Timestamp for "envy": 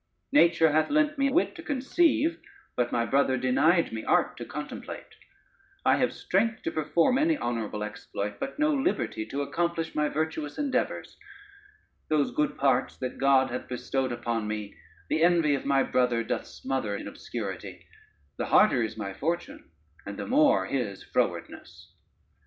15.21-15.53